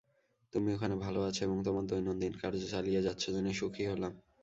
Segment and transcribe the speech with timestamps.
[0.53, 4.13] তুমি ওখানে ভাল আছ এবং তোমার দৈনন্দিন কার্য চালিয়ে যাচ্ছ জেনে সুখী হলাম।